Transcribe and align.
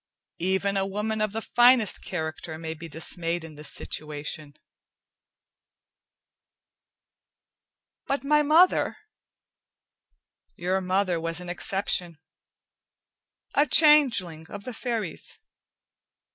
Even 0.39 0.77
a 0.77 0.85
woman 0.87 1.21
of 1.21 1.31
the 1.31 1.43
finest 1.43 2.03
character 2.03 2.57
may 2.57 2.73
be 2.73 2.87
dismayed 2.89 3.43
in 3.43 3.53
this 3.53 3.69
situation." 3.71 4.55
"But 8.07 8.23
my 8.23 8.41
mother" 8.41 8.97
"Your 10.55 10.81
mother 10.81 11.19
was 11.19 11.39
an 11.39 11.49
exception, 11.49 12.17
a 13.53 13.67
changeling 13.67 14.47
of 14.49 14.63
the 14.63 14.73
Fairies. 14.73 15.39